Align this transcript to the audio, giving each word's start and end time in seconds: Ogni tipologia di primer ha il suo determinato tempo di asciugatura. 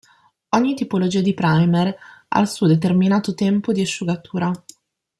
Ogni 0.55 0.73
tipologia 0.73 1.21
di 1.21 1.35
primer 1.35 1.95
ha 2.29 2.39
il 2.41 2.47
suo 2.47 2.65
determinato 2.65 3.35
tempo 3.35 3.71
di 3.71 3.81
asciugatura. 3.81 4.51